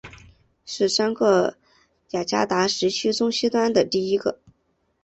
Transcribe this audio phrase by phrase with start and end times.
[0.65, 1.57] 是三个
[2.09, 4.39] 雅加达时区中西端第一个。